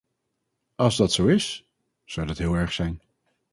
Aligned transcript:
Als 0.75 0.97
dat 0.97 1.11
zo 1.11 1.25
is, 1.27 1.65
zou 2.05 2.27
dat 2.27 2.37
heel 2.37 2.53
erg 2.53 2.71
zijn. 2.73 3.01